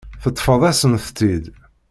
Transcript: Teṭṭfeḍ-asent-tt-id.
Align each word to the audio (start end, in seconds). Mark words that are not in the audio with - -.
Teṭṭfeḍ-asent-tt-id. 0.23 1.43